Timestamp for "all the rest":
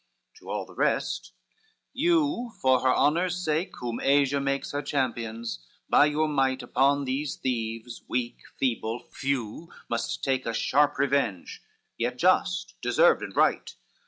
0.49-1.31